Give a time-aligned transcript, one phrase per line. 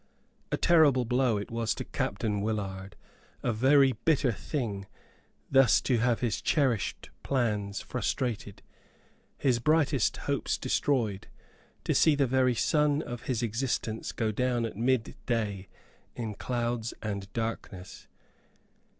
[0.51, 2.23] A terrible blow it was to Capt.
[2.23, 2.95] Willard;
[3.43, 4.87] a very bitter thing
[5.51, 8.63] thus to have his cherished plans frustrated,
[9.37, 11.27] his brightest hopes destroyed;
[11.83, 15.67] to see the very sun of his existence go down at midday
[16.15, 18.07] in clouds and darkness.